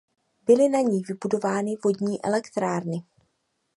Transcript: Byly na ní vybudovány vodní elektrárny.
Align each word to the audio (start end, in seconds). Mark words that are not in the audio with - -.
Byly 0.45 0.69
na 0.69 0.79
ní 0.79 1.01
vybudovány 1.01 1.75
vodní 1.83 2.21
elektrárny. 2.23 3.03